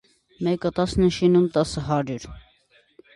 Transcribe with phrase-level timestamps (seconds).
[0.45, 2.25] մեկը տասն էին շինում, տասը- հարյուր: